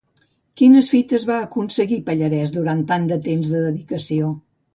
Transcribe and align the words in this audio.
Quines 0.61 0.87
fites 0.93 1.25
va 1.31 1.35
aconseguir 1.47 1.99
Pallarès 2.07 2.55
durant 2.57 2.83
tant 2.93 3.07
de 3.13 3.19
temps 3.29 3.53
de 3.53 3.63
dedicació? 3.69 4.33